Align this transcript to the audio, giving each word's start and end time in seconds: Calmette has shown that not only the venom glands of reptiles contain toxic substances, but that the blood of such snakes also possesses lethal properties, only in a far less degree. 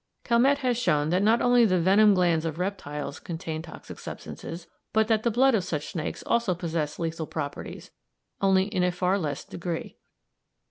Calmette 0.23 0.57
has 0.57 0.79
shown 0.79 1.09
that 1.09 1.21
not 1.21 1.43
only 1.43 1.63
the 1.63 1.77
venom 1.79 2.15
glands 2.15 2.43
of 2.43 2.57
reptiles 2.57 3.19
contain 3.19 3.61
toxic 3.61 3.99
substances, 3.99 4.65
but 4.93 5.07
that 5.07 5.21
the 5.21 5.29
blood 5.29 5.53
of 5.53 5.63
such 5.63 5.89
snakes 5.91 6.23
also 6.25 6.55
possesses 6.55 6.97
lethal 6.97 7.27
properties, 7.27 7.91
only 8.41 8.63
in 8.63 8.81
a 8.81 8.91
far 8.91 9.19
less 9.19 9.45
degree. 9.45 9.97